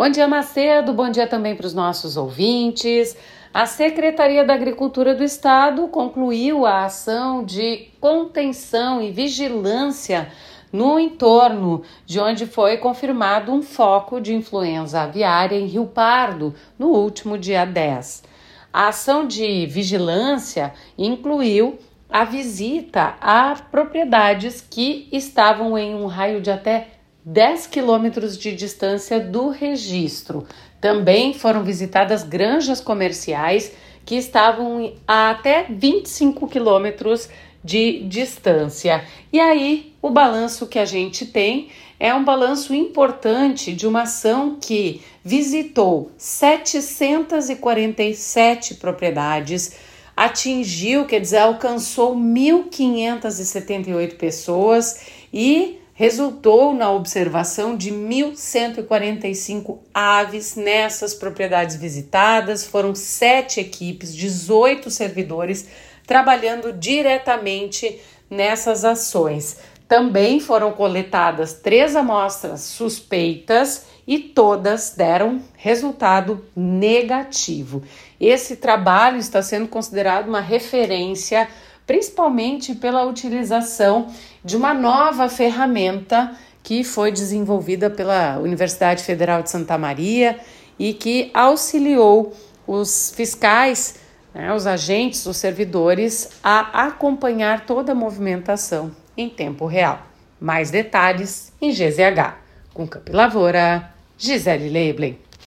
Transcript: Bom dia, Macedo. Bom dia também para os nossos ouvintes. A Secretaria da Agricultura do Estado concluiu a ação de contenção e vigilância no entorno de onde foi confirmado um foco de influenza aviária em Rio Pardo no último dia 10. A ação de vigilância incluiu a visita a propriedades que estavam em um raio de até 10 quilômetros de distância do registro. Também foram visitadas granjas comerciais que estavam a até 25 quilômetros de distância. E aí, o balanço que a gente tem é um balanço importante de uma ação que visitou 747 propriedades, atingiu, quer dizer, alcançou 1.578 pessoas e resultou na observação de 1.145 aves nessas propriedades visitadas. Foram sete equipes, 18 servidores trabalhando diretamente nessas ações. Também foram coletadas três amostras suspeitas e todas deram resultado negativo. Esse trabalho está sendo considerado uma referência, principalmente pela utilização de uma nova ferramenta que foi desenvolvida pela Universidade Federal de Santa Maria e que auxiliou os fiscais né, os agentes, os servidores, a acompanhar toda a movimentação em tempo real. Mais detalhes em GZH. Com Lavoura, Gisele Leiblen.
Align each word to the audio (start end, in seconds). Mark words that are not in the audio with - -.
Bom 0.00 0.08
dia, 0.08 0.26
Macedo. 0.26 0.94
Bom 0.94 1.10
dia 1.10 1.26
também 1.26 1.54
para 1.54 1.66
os 1.66 1.74
nossos 1.74 2.16
ouvintes. 2.16 3.14
A 3.52 3.66
Secretaria 3.66 4.42
da 4.42 4.54
Agricultura 4.54 5.14
do 5.14 5.22
Estado 5.22 5.86
concluiu 5.88 6.64
a 6.64 6.86
ação 6.86 7.44
de 7.44 7.88
contenção 8.00 9.02
e 9.02 9.10
vigilância 9.10 10.32
no 10.72 10.98
entorno 10.98 11.82
de 12.06 12.18
onde 12.18 12.46
foi 12.46 12.78
confirmado 12.78 13.52
um 13.52 13.60
foco 13.60 14.22
de 14.22 14.34
influenza 14.34 15.02
aviária 15.02 15.56
em 15.56 15.66
Rio 15.66 15.84
Pardo 15.84 16.54
no 16.78 16.88
último 16.92 17.36
dia 17.36 17.66
10. 17.66 18.24
A 18.72 18.88
ação 18.88 19.26
de 19.26 19.66
vigilância 19.66 20.72
incluiu 20.96 21.78
a 22.08 22.24
visita 22.24 23.16
a 23.20 23.54
propriedades 23.70 24.62
que 24.62 25.10
estavam 25.12 25.76
em 25.76 25.94
um 25.94 26.06
raio 26.06 26.40
de 26.40 26.50
até 26.50 26.99
10 27.24 27.66
quilômetros 27.66 28.38
de 28.38 28.54
distância 28.54 29.18
do 29.20 29.48
registro. 29.48 30.46
Também 30.80 31.34
foram 31.34 31.62
visitadas 31.62 32.22
granjas 32.22 32.80
comerciais 32.80 33.72
que 34.04 34.16
estavam 34.16 34.94
a 35.06 35.30
até 35.30 35.66
25 35.68 36.48
quilômetros 36.48 37.28
de 37.62 38.04
distância. 38.04 39.04
E 39.32 39.38
aí, 39.38 39.92
o 40.00 40.08
balanço 40.08 40.66
que 40.66 40.78
a 40.78 40.86
gente 40.86 41.26
tem 41.26 41.68
é 41.98 42.14
um 42.14 42.24
balanço 42.24 42.74
importante 42.74 43.74
de 43.74 43.86
uma 43.86 44.00
ação 44.02 44.56
que 44.58 45.02
visitou 45.22 46.10
747 46.16 48.76
propriedades, 48.76 49.76
atingiu, 50.16 51.04
quer 51.04 51.20
dizer, 51.20 51.36
alcançou 51.38 52.16
1.578 52.16 54.16
pessoas 54.16 55.04
e 55.32 55.78
resultou 56.00 56.72
na 56.72 56.90
observação 56.90 57.76
de 57.76 57.92
1.145 57.92 59.80
aves 59.92 60.56
nessas 60.56 61.12
propriedades 61.12 61.76
visitadas. 61.76 62.64
Foram 62.64 62.94
sete 62.94 63.60
equipes, 63.60 64.16
18 64.16 64.90
servidores 64.90 65.68
trabalhando 66.06 66.72
diretamente 66.72 68.00
nessas 68.30 68.82
ações. 68.82 69.58
Também 69.86 70.40
foram 70.40 70.72
coletadas 70.72 71.52
três 71.52 71.94
amostras 71.94 72.62
suspeitas 72.62 73.84
e 74.06 74.18
todas 74.18 74.94
deram 74.96 75.42
resultado 75.54 76.42
negativo. 76.56 77.82
Esse 78.18 78.56
trabalho 78.56 79.18
está 79.18 79.42
sendo 79.42 79.68
considerado 79.68 80.28
uma 80.28 80.40
referência, 80.40 81.46
principalmente 81.86 82.74
pela 82.74 83.04
utilização 83.04 84.08
de 84.44 84.56
uma 84.56 84.72
nova 84.72 85.28
ferramenta 85.28 86.36
que 86.62 86.84
foi 86.84 87.10
desenvolvida 87.10 87.90
pela 87.90 88.38
Universidade 88.38 89.02
Federal 89.02 89.42
de 89.42 89.50
Santa 89.50 89.76
Maria 89.78 90.38
e 90.78 90.94
que 90.94 91.30
auxiliou 91.34 92.32
os 92.66 93.12
fiscais 93.16 94.00
né, 94.34 94.52
os 94.54 94.66
agentes, 94.66 95.26
os 95.26 95.36
servidores, 95.36 96.30
a 96.42 96.86
acompanhar 96.86 97.66
toda 97.66 97.92
a 97.92 97.94
movimentação 97.94 98.94
em 99.16 99.28
tempo 99.28 99.66
real. 99.66 100.06
Mais 100.40 100.70
detalhes 100.70 101.52
em 101.60 101.70
GZH. 101.70 102.36
Com 102.72 102.88
Lavoura, 103.08 103.92
Gisele 104.16 104.68
Leiblen. 104.68 105.18